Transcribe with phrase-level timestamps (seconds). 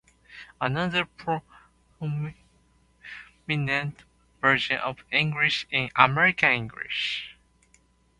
[0.59, 2.33] Another prominent
[4.41, 7.37] version of English is American English.